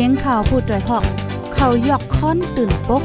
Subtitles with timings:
[0.00, 1.04] เสียงข่าวผู้ด้วยหอก
[1.54, 3.02] เขายอกค้อนตื่นปก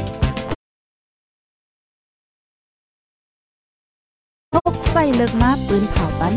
[4.52, 6.34] พกใส่เลิกมาปืนเผาปัน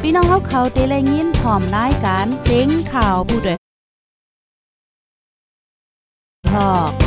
[0.00, 3.58] พี่น้องเขาเขาเตะแรงยินหอมรายการเสียงข่าวผู้ด้วย
[6.52, 7.05] หอก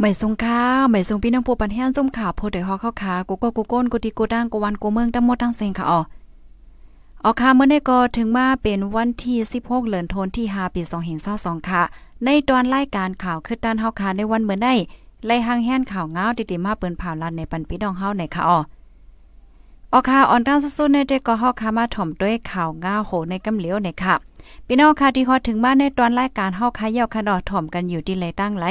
[0.00, 6.00] ไม่ทรงค่าไม่ทรงพี่น้องผู้ปันแห้งจมขาโพดได้ฮอเข้าขากูก็กูก้นกูตีกูด่างกูวันกูเมืองทั้งหมดทั้งเซงค่ะอ๋อ
[7.24, 10.80] ออค่ะเมื่อในก็ถึงมาเป็นวันที่ 16เหลือนโทนที่5ปี
[11.24, 11.82] 2022ค่ะ
[12.24, 14.74] ในตอนรายการข่าวคือด้านเฮาค่ะในวันเมื่อได้
[15.26, 18.58] ไล่หางแห่นข่าวงาวติๆมาเปิ้นผ่าลันในปันพี่น้องเฮาในค่ะอ๋อ
[19.92, 24.14] ออค่ะออนดาวสุดๆในเด็กก็เฮาค่ะมาถ่อมด้วยข่าวง้าโหในกำเหลียวในค่ะ
[24.66, 28.66] พี่น้องค่ะที่ฮอดถึงมาในตอนรายการเฮาค่ะยาวค่ะดอถ่อมกันอยู่ที่ไหลตั้งไหล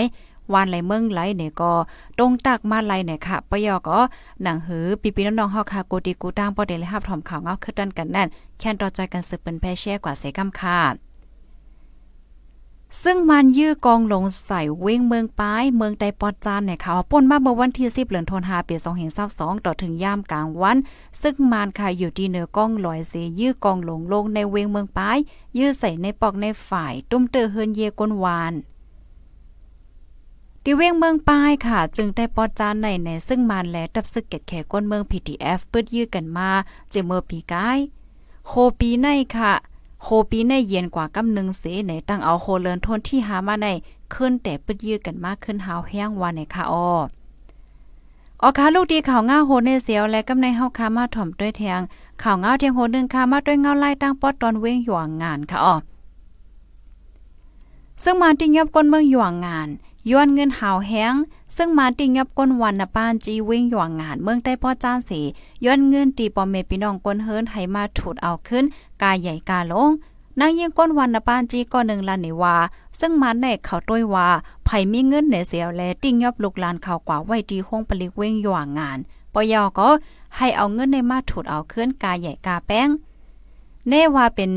[0.54, 1.72] วานไหลเมืองไหลเนี่ยก็
[2.18, 4.00] ตรงตักมาไหลเนี่ยค่ะปยอก็
[4.44, 8.28] หนังหือปีปีน้องๆเฮาค่ะโกติกูตางบ่ได้เลยรับถอมข่าวเงาคือดันกันนั่น
[8.60, 10.80] แค่นต่อจอยกันสืบเป็นแพ่แช่กว่าเสกำค่ะ
[13.04, 18.76] ซึ่งมันยื้อกองลงใส่เว้งเมืองป้ายเมืองไดปอดจานเนี่ยค่ะป่นมาเมื่อวันที่ 10เดือนธันวาคมปี
[19.22, 20.78] 2022ต่อถึงยามกลางวัน
[21.22, 25.18] ซึ่งมานค่ะอยู่ที่เหนือกองลอยเสยื้อกองลงลงในเวงเมืองป้าย
[25.58, 28.54] ยื้อใส่ในปอกในฝ่ายตุ้มเตอเฮินเยก้นวาน
[30.70, 36.50] ดิเว้งเมืองป้ายค่ะ จึงได้ปอดจานในในซึ่งมานแลตับซึกเก็ดแขก้นเมือง PTF เปิดยื้อกันมา
[36.90, 37.80] เจเมื่อปีกาย
[38.48, 39.54] โคปีในค่ะ
[40.04, 43.68] โคปีในเย็นกว่ากำนึงเสในตั้งเอาโคเลินทนที่หามาใน
[44.14, 46.90] ขึ้นแต่เปิดยื้อกันมากขึ้นหาวแห้งวันในค่ะอ้อ
[48.42, 51.82] ออค่ะลูกดีข่าวง่าโหในเสียวและกำในเฮาคามาถ่อมด้วยแทง
[52.24, 55.76] ข่าวง่าเทียงโหนึงค่ะมาด้วยเงาไล่ตั้งปอดตอนเว้งหยวงงานค่ะอ้อ
[58.04, 59.70] ซึ่งมาติงยับก้นเมืองหยวงงาน
[60.12, 61.14] ย้อนเงินหาวแห้ง
[61.56, 65.22] ซึ่งมาติงยับก้นวันนะป้านจีวิ่งหย่วงงานเมืองใต้ป้อจ้านสี
[65.66, 68.64] ย้อนเงินตีปอมเมพี่น้องก้นเฮิรนให้มาถูดเอาขึ้น
[69.02, 69.90] กายใหญ่กาลง
[70.40, 72.56] นางยิงก้นวันนะป้านจีก็หนึ่งลานในวา
[73.00, 74.28] ซึ่งมันในเขาต้วยว่า
[74.66, 78.98] ไผมีเงินในเสียวแลติงยับลูกลานเขากว่าไว้ดีห้องปลิกเว้งหย่วงงาน
[79.34, 79.90] ปยอก็
[80.38, 82.90] ให้เอาเงินในมาถูดเอาขึ้นกายใหญ่กาแป้ง
[83.90, 84.52] เน่ว่าเป็น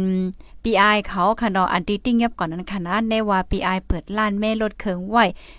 [0.65, 5.17] PI เขาค่ะเนาะอันที่ติ้งเงียบก่อนนั้นค่ะนะในว่า PI เปิดล้านแม่รถเคิงไหว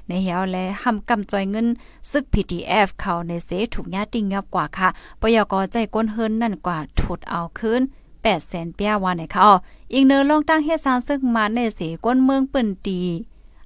[0.07, 1.67] ในเหียวและห้ำกำจอยเงิน
[2.11, 4.89] ซึก PTF เขาในเสถูกญาติ้งเงียบกว่าค่ะ
[5.21, 7.81] ปยกใจก้นเฮินนั่นกว่าถดเอาคืน
[8.13, 9.47] 8แสนเปียวันในเขา
[9.93, 12.99] อีกเนื้อลองตั้งเฮ็ดสารซึกมาในเสก้นเมืองเปิ้นตี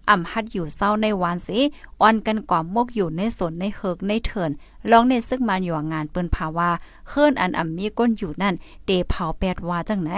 [0.09, 1.59] อ่ำฮัดอยู่เศร้าในวานสิ
[2.01, 4.51] อ่อนกันกว่ามกอยู่ในสนในเฮิกในเถิน
[4.91, 6.69] ลองในซึกมาอยู่งานเปิ้นภาวา
[7.09, 10.12] เฮิรนอันอ่ำมีก้นอยู่นั่น เตเผาแปดว่าจังไหน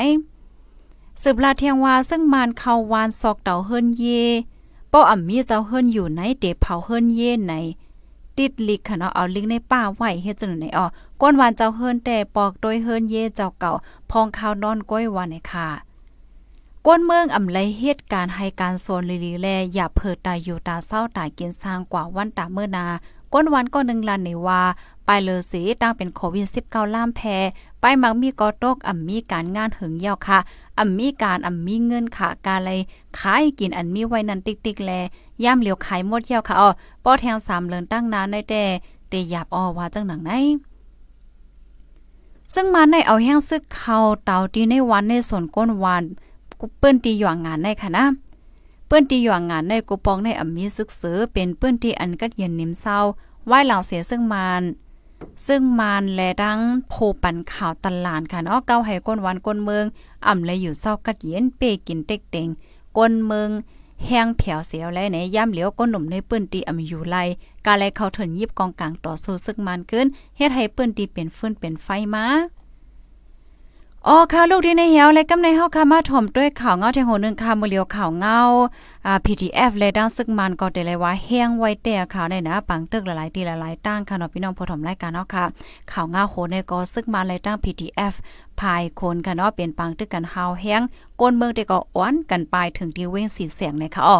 [1.21, 4.05] สืบลาเทียงว่าซึ่งมานเขาวานซอกเต่าเฮิรนเย
[4.91, 7.53] ป้ออ่ำมีเจ้าเฮิรนอยู่ไหนเตเผาเฮิรนเยไหน
[8.37, 10.85] ติดลิกค่ะเนาะเอาลิงในป้าไหวเฮ็ดจังไหนอ๋อ
[11.21, 13.71] ก้นวานเจ้าเฮิรนแต่ปอกโดยเฮิรนเยเจ้าเก่า
[14.11, 15.67] พองข้าวนอนก้อยวานในค่ะ
[16.85, 22.85] ก้นเมืองอำไลเหตุการณ์ให้การโซนลีลีแลอย่าเพิดตายอยู่ตาเศร้าตายกินสร้างกว่าวันตาเมื่อนา
[23.33, 24.61] ก้นวันก็หนึ่งลันในว่า
[25.05, 27.21] ไปเลยสีตั้งเป็นโควิด 19 ล่ามแพ
[27.81, 30.39] ไปมักมีกอตกอ่ำมีการงานหึงยาวค่ะ
[30.79, 32.79] อ่ำมีการอ่ำมีเงินค่ะกาเลย
[33.17, 34.91] ขายกินอันมีไว้นันติ๊กๆแล
[35.43, 36.69] ย่ามเหลียวขายหมดเยี่ยวค่ะอ๋อ
[37.03, 38.63] ป้อแถวสามเลินตั้งนานในแต่
[39.09, 40.31] เตหยาบอ้อว่าจังหนังไหน
[42.53, 46.03] ซึ่งมาในเอาแห้งซึกเขาเตาที่ในวันในส่วนก้นวัน
[46.59, 48.05] กูเปิ้นตีหย่างงานในค่ะนะ
[48.87, 52.99] เปิ้นตีหย่งงานในกูปองในอมีซึกเสือเป็นเปิ้นที่อันกัดเย็นนิ่มเศร้า
[53.45, 54.63] ไหว้เหล่าเสียซึ่งมาน
[55.47, 56.93] ซึ่งมานแลดังโพ
[57.23, 59.85] ปันข่าวตลาดค่ะเนาะเก้าให้ก้นวันก้นเมือง
[60.27, 62.47] อ่ำเลยอยู่เศร้ากัดเย็นเปกินเต็กเต็ง
[62.97, 63.49] ก้นเมือง
[64.05, 67.17] แห้งแผวเสียวและในย่ำเหลียวก้นหนุ่มในปื้นตีอำอยู่ไล
[67.65, 70.07] กาไลเขาเถินยิบกองกลางต่อสู้ซึกมันเกิน
[70.37, 72.25] เฮ็ดให้ปื้นตีเป็นฟืนเป็นไฟมา
[74.09, 78.39] อ๋อค่ะลูกดีในเหี่ยวและกำในเฮาค่ะมาถ่อมด้วยข่าวเงาเทงโหนึงค่ะมื้อเลียวข่าวเงา
[79.05, 85.45] อ่า PTF และดังซึกมันก็ได้เลยว่าแห้งไว้แต่ข่าวในนะปังตึกหลายๆตีหลายๆตั้งค่ะเนาะพี่น้องผู้ถ่อมรายการเนาะค่ะ
[85.91, 88.13] ข่าวเงาโหในก็ซึกมันและตั้ง PTF
[88.59, 90.81] ภายคนค่ะเนาะเป็นปังตึกกันเฮาแห้ง
[91.19, 94.17] ก้นเมืองแต่ก็อ้วนกันไปถึงที่เว้งสีเสียงในค่ะอ๋อ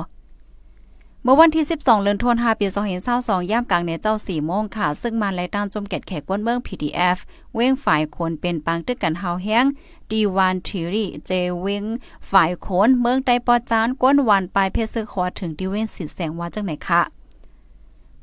[1.24, 2.68] เมื่อวันที่ 12 เดือนธันวาคมปี
[3.10, 7.18] 2022ย่ามกลางเนเจ้า4โมงค่ะ ซึ่งมันไล่ต้านจมแกดแขกก้นเมือง PDF
[7.56, 9.66] เว้งฝ่ายคนเป็นปังตึกกันเฮาแห้ง
[10.12, 11.32] ดีวานทีรีเจ
[11.62, 11.84] เว้ง
[12.32, 17.02] ฝ่ายคนเมืองใต้ปอจานก้นวันปลายเพชรซึกขอถึงดีเว้งสีแสงว่าจังไหนคะ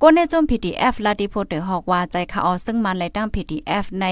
[0.00, 4.04] ก้นในจม PDF ลาดิโพเตอร์ฮอกว่าใจคาออซึ่งมันเลยตั้ง PDF ใน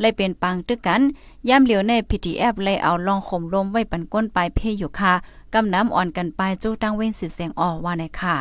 [0.00, 1.02] เลยเป็นปังตึกกัน
[1.48, 5.14] ย่ำเหลียวใน PDF เลยเอาลองข่มลมไว้ปันก้นปลายเพอยู่ค่ะ
[5.54, 8.36] กำน้ำอ่อนกันไปจู้ตั้งเว้นสิเสียงออว่าในค่ะ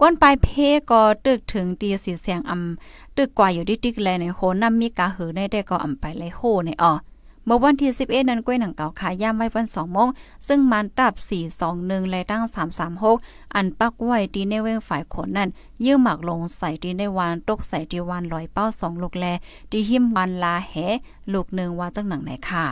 [0.00, 0.48] ก้นปลายเพ
[0.90, 6.92] ก็ตึกถึงตีสีเสียงอำตึกกว่าอยู่ดิติกแลในโหนำมีกาหือในได้ก็อำไปเลยโหในออ
[7.46, 10.08] เมื่อวันที่11นั้นก้วยหนังเก่าขายย่ามไว้วัน2โมง
[10.46, 11.14] ซึ่งมันตับ
[11.62, 12.42] 421และตั้ง
[12.98, 15.48] 336 อันปักไว้ดีในเว้งฝ่ายขนนั่น
[15.84, 19.24] ยื้อหมักลงใส่ดีในวานตกใส่ดีวานลอยเป้า2ลูกแล
[19.70, 20.74] ดีหิมวันลาแห
[21.32, 22.66] ลูกหนึ่งว่าจังหนังไหนค่ะ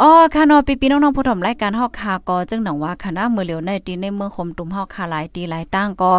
[0.00, 6.12] อ๋อค่ะเนาะปีๆน้องๆผู้ถมรายการเฮาคาก็จังหนังว่าคณะมือเหลียวในตีในเมืองคมตุ่มเฮาคาหลายตีหลายตั้งก็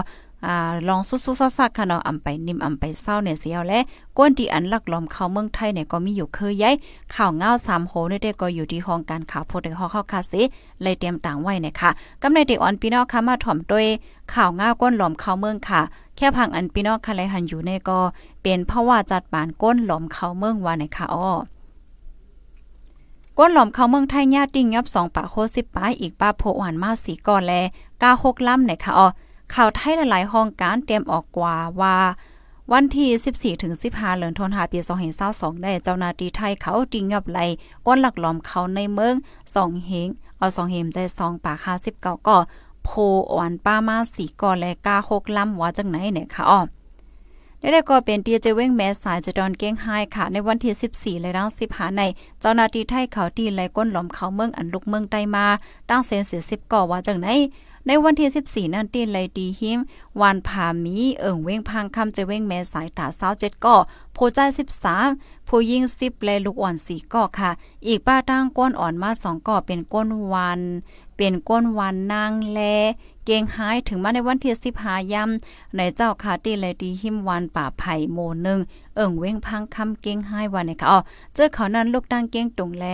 [0.46, 3.80] อ่าลองสุๆซักๆค่ะเนาะอำไปนิ่มอำไปเศร้าเนี่ยเสียวและ
[4.18, 6.72] ก้นที่อันลักลอมเข้าเมืองไทยเนี่ยก็มีอยู่คือใหญ่
[7.16, 10.42] ข่าวเงา3โหเนี่ยได้ก็อยู่ที่ห้องการข่าวโพดฮอเข้าคาสิ
[10.82, 11.90] เลยเตรียมต่างไว้เนี่ยค่ะ
[12.22, 13.86] กำในเด็กอ่อนพี่น้องค่ะมาถ่อมด้วย
[14.34, 15.82] ข่าวเงาก้นหลอมเข้าเมืองค่ะ
[16.16, 18.00] แค่พังอันพี่น้องค่ะเลยหันอยู่ในก็
[18.42, 21.30] เป็นเพราะว่าจัดบานก้นหลอมเข้าเมืองว่าเนี่ยค่ะอ้อ
[23.42, 27.54] ก้นหลอมเข้าเมืองไทยญาติ่งยับ2ปากโค10ป้ายอีกป้าโพหวานมาสีก่อนแล
[28.02, 29.08] กา6ล้ำเนี่ยค่ะอ้อ
[29.54, 31.98] ข่าวไทยหลายๆห้องการเตรียมออกกว่าว่า
[32.72, 33.10] วันที่
[33.56, 34.80] 14 ถึง 15เดือนธันวาคมปี
[35.22, 37.40] 2022ได้เจ้าหน้าที่ไทยเขาจริงยับไหล
[37.86, 39.16] ก้นหลักหลอมเขาในเมือง
[39.56, 40.08] สองเฮง
[40.38, 42.38] เอาสองเฮมใจสองปาก59ก็
[42.84, 42.90] โพ
[43.32, 46.60] อ่อนป้ามาสีก่อนแลกา6ลำว่าจังไหนเนี่ยค่ะอ้อ
[47.62, 52.02] ได้ก็เป็นดีเจเว้งแม่สายจะดอนเก้งไฮค่ะ ในวันที่14และดัง15ใน
[52.40, 55.46] เจ้านาทีไทยเขาตีไหลก้นหลอมเขาเมืองอันลุกเมืองใต้มา
[55.90, 57.30] ตั้งเซนเสีย10ก่อว่าจังไหน
[57.88, 59.80] ในวันที่14 นั่นตีไลดีหิม
[60.22, 63.76] วานผามีเอิ่งเว้งพังคำจะเว้งแม่สายตาเศร้าเจ็ดก่อ
[64.16, 64.40] ผู้ใจ
[64.98, 67.52] 13ผู้ยิง10และลูกอ่อน4ก่อค่ะ
[67.88, 70.62] อีกป้าตั้งก้นอ่อนมา2ก่อเป็นก้นวัน
[71.20, 72.60] เป็นก้นวันนางแล
[73.26, 78.60] เกงหายถึงมาในวันที่15ยำในเจ้าคาตีไลดีหิมวันป่าไผ่โมนึง
[78.96, 81.00] เอิ่งเว้งพังคำเกงหายวันในค่ะอ๋อ
[81.34, 82.86] เจอเขานั้นลูกตั้งเกงตรงแล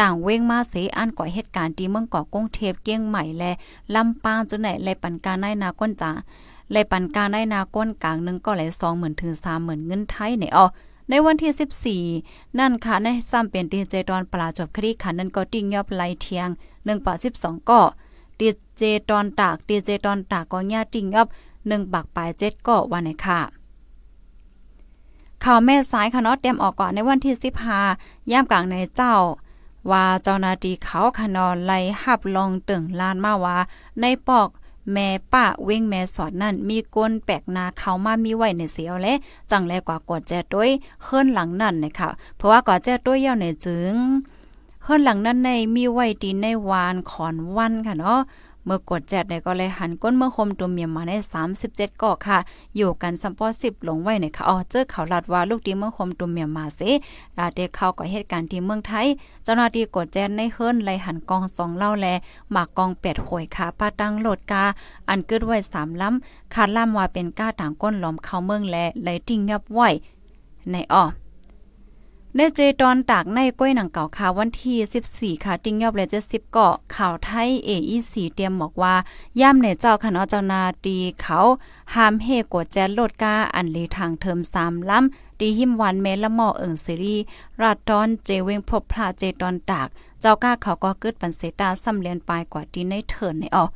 [0.00, 3.52] ต่างเว้งมาเสอันก่อเหตุการณ์ที่เมืองเกาะกงเทพเกียงใหม่และ
[3.94, 6.10] ลำปางจุไหนแลปันการในนาก้นจ่า
[6.72, 8.62] แลปันการในนาก้นกลางนึงก็ไหล
[8.92, 10.66] 20,000ถึง30,000เงินไทยในออ
[11.08, 17.80] ในวันที่ 14 นั่นค่ะในซ้ำเป็นดีเจดอนปลาจบคดีขันนั้นก็ติ้งยอบไลเทียง1ปา12ก็
[18.40, 21.28] ดีเจดอนตากดีเจดอนตากก็ญาติ้งยอบ
[21.60, 23.40] 1บักปลาย7ก็วันไหนค่ะ
[25.44, 27.34] ข่าวแม่สายค่ะเนาะเตรียมออกก่อนในวันที่
[27.82, 29.14] 15ย่ามกลางในเจ้า
[29.90, 33.58] ว่าเจ้านาทีเขาขนอนไล่หับลองตึงลานมาว่า
[34.00, 34.48] ในปอก
[34.92, 39.14] แม่ป้าเว้งแม่สอนนั่น มีก้นแปลกนาเขามามีไว้ในเสียวและ
[39.50, 40.70] จังแลกว่ากดแจด้วย
[41.02, 43.94] เฮิรนหลังนั่นนะคะเพราะว่ากดแจด้วยเย่าในจึง
[44.84, 48.20] เฮิรนหลังนั่นในมีไว้ดีในวานขอนวันค่ะเนาะ
[48.66, 51.12] เมื่อกดแจดเนี่ยก็เลยหันก้นเมื่อคมตัวเมียมาใน
[51.56, 52.38] 37ก่อค่ะ
[52.76, 56.80] อยู่กันซัมปอ10ลงไว้ในค่ะอ๋อเจอเขาลัดว่าลูกดีเมื่อคมตัวเมียมาเส
[57.38, 59.06] อาเด็กเข้าก็เหตุการณ์ที่เมืองไทย
[59.44, 62.06] เจ้าหน้าที่กดแจดในเฮิรนไลหันกองสองเล่าแล
[62.52, 64.64] หมากกองเป็ดหวยค่ะป้าตั้งโหลดกา
[65.08, 69.88] อันเกิดไว้3ล้ำคาดล่ำว่าเป็นก้าต่างก้นล้อมเข้าเมืองแลไหลทิ้งยับไว้
[70.72, 71.04] ในอ้อ
[72.36, 74.76] ในเจตอนตากในก้อยหนังเก่าค่ะวันที่
[75.36, 78.94] 14 ค่ะ ติงยอบเลยจะ10เกาะข่าวไทย AEC เตรียมบอกว่า
[79.40, 81.38] ย่ำในเจ้าคณะเจ้านาตีเขา
[81.94, 87.16] หามเฮกดแจนโลดกาอันลีทางเทอม3ล้ำดีหิมวันเมละหมอเอิงซีรี
[87.60, 89.88] ราดตอนเจเวงพบพระเจตอนตาก
[90.20, 93.70] เจ้าก้าเขาก็เกิดปันเสตาสำเลียนปลายกว่าดีในเถินในออก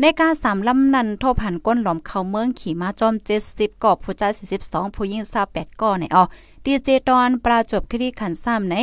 [0.00, 3.14] ในการสามลำนันโทผันก้นหลอมเขาเมืองขี่มาจอม
[3.48, 4.22] 70กอบผู้ใจ
[4.60, 6.24] 42ผู้หญิง28ก่อในออ
[6.64, 8.76] ดีเจตอนปราจบคดีขันซ้ำใน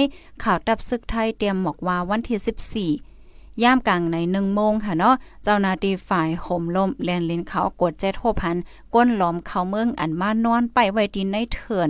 [0.43, 8.55] ข่าวดับซึกไทยเตรียมหมอกว่าวันที่ 14ย่ามกลางในหนึ่งโมงค่ะเนาะเจ้านาทีฝ่ายห่มลมแลนลินเขากดเจ็ดโหพัน
[8.93, 11.89] ก้นหลอมเขาเมืองอันมานอนไปไว้ดินในเถื่อน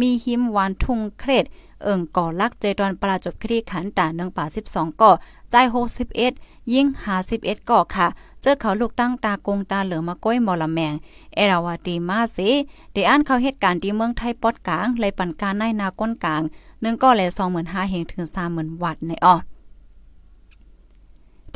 [0.00, 1.44] มีหิมวานทุ่งเครด
[1.82, 5.12] เอิ่งก่อลักเจดอนปราจบคดีขันตาหนึ่งป่าสิบสองก่อ
[5.50, 6.32] ใจหกสิบเอ็ด
[6.72, 8.06] ยิ่งหาสิบเอ็ดก่อค่ะ
[8.44, 10.94] เจอเขาลูกตั้งตากงตาเหลือมาก้อยมอละแมง
[11.34, 12.50] เอราวาตีมาสิ
[12.92, 16.42] เดอ่านเขาเหตุการณ์ที่เมืองไทยปอดกลางเลยปันการในนาก้นกลาง
[16.82, 19.34] นึงก็เลยสองหมื่นห้าเฮงถึงสามหมื่นวัตในอ้อ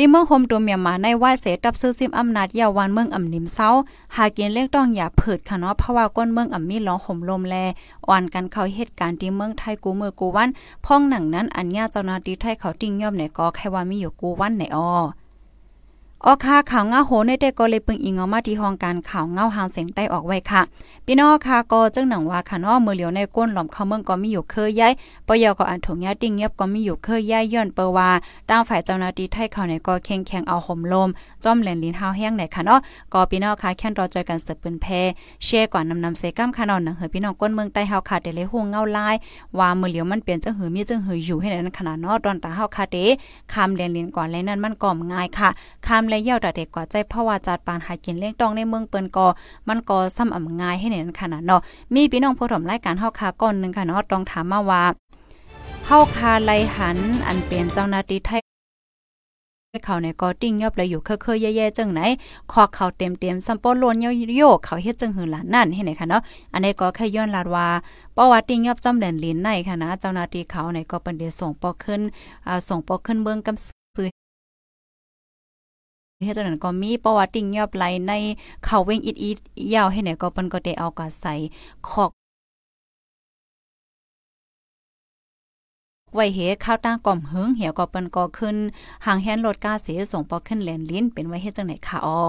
[0.01, 3.69] ที่เมืองโฮมตัวเมียมาในว่าเสตับซื้อซิมอำนาจยาวันเมืองอ่ำนิมเซา
[4.17, 7.57] หากินเลี้ยงต้องอย่าผืดค่ะเนาะเพราะว่าก้นเมืองอ่ำมีร้องห่มลมแล
[8.09, 10.49] อ่อนกันเขาเหตุการณ์ที่เมืองไทยกูมือกูวัน
[10.85, 14.91] พ้องหนังนั้นอันญาเจ้านาที่ไทยเขาติ้งย่อมในก็แค่ว่ามีอยู่กูวันในอ้อ
[16.27, 20.63] ออคาข่าวเงาโหในแต่ก็เลยปึงอิงออกมาที่ห้องการข่าวเงาหางเสียงใต้ออกไว้ค่ะ
[21.07, 24.93] พี่น้องค่ะก็จึงหนังว่าค่ะเนาะมือเหลียวในก้นหล่อมเข้าเมืองก็มีอยู่เคยย้าย
[25.27, 28.11] ปยก็อันถุงยาติ่งเงียบก็มีอยู่เคยย้ายย้อนเปว่า
[28.49, 31.09] ตางฝ่ายเจ้าหน้าที่ไทยเขาเนี่ยก็แข่งแข่งเอาห่มลม
[31.45, 32.81] จ้อมแหลนลิ้นเฮาแห้งไหนค่ะเนาะ
[33.13, 34.87] ก็พี่น้องค่ะแค่นรอเจอกันเสือปืนแพ
[35.45, 39.15] แชร์ก่อนนำนำเซกัมค่ะนาะหนังเฮพี่น้องก้นเมืองใต้เฮาค่ะเดเลยฮู้เงาลาย
[39.59, 42.97] ว่ามือเหลียวมันเปลี่ยนจังหือมีจังหืออยู่ให้นั้นขนาดเนาะตอนตาเฮาค่ะเด
[43.53, 45.51] คำแลนลิ้นก่อนเลยนั้นมันก่อมง่ายค่ะ
[45.87, 49.27] คำและเย่าดเด็กกว่าใจเพราะว่าจัดปานหากินเลี้ยงตองในเมืองเปิ้นก็
[49.69, 51.61] มันก็ซ้ำอ่ำง่ายให้เห็นขนาดเนาะ
[51.95, 54.85] มีพี่น้องผู้ถมรายการเฮาคาก่อนนึงค่ะเนาะต้องถามมาว่า
[55.87, 58.41] เฮาคาไลหันอันเป็นเจ้าหน้าที่ไทย
[59.87, 62.01] เขาในก็ติ้งยอบเลยอยู่เคยๆแย่ๆจังไหน
[62.53, 63.97] คอเขาเต็มๆซัมโปโลน
[64.37, 66.23] โยกเขาเฮ็ดจังหือหลานนั่นเห็นไหนคะเนาะ
[66.53, 67.67] อันนี้ก็แค่ย้อนลาดว่า
[68.17, 72.01] ประวัติติ้งยอบจอมแดนลินในค่ะนะเจ้าหน้าที่เขาในก็เป็นเดส่งปอขึ้น
[72.47, 73.78] อ่าส่งปอขึ้นเบิ่งกำ
[76.25, 78.13] เฮ็ดจังนั้นก็มีประวัติติ่งยอบไหลใน
[78.65, 79.39] เขาเว้งอิดอิด
[79.75, 81.35] ยาวให้ไหนก็เปิ้นก็ได้เอากาใส่
[81.89, 82.11] ขอก
[86.15, 88.57] ไว้เฮข้าวตั้งก่อมเฮิงเหี่ยวก็เปิ้นก็ขึ้น
[89.07, 92.23] ห่างแฮนรถกาเสส่งปอขึ้นแลนลิ้นเป็นไว้เฮ็ดจังไหนค่ะอ้อ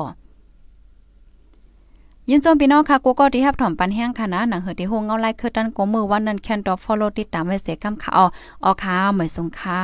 [2.29, 8.25] ยินจมพี่น้องค่ะกูก็ที่รับถอมปันแห้งค่ะนะหนังเหือที่โฮงเงาไล่คือตันกมือวันนั้นแคนดอฟอลโลติดตามไว้เสกำค่ะอ๋อ
[8.63, 9.81] ออค่ะเหมยสงค่ะ